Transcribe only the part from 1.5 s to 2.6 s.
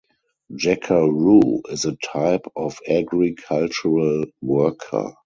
is a type